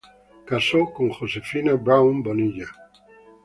[0.47, 2.65] Casó con Josefina Braun Bonilla.